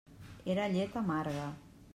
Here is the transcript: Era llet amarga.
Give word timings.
Era 0.53 0.65
llet 0.77 0.97
amarga. 1.03 1.47